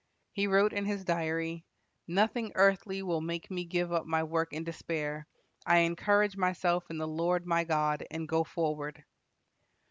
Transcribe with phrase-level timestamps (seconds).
[0.31, 1.63] He wrote in his diary:
[2.07, 5.27] "Nothing earthly will make me give up my work in despair.
[5.63, 9.05] I encourage myself in the Lord my God, and go forward."